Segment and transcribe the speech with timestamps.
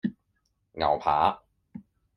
[0.71, 1.43] 牛扒